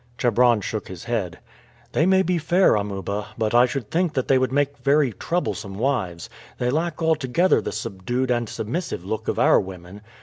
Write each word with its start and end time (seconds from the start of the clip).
Chebron 0.17 0.61
shook 0.61 0.87
his 0.87 1.03
head. 1.03 1.37
"They 1.91 2.07
may 2.07 2.23
be 2.23 2.39
fair, 2.39 2.73
Amuba, 2.73 3.27
but 3.37 3.53
I 3.53 3.67
should 3.67 3.91
think 3.91 4.15
they 4.15 4.39
would 4.39 4.51
make 4.51 4.79
very 4.79 5.13
troublesome 5.13 5.77
wives. 5.77 6.27
They 6.57 6.71
lack 6.71 7.03
altogether 7.03 7.61
the 7.61 7.71
subdued 7.71 8.31
and 8.31 8.49
submissive 8.49 9.05
look 9.05 9.27
of 9.27 9.37
our 9.37 9.59
women. 9.59 10.01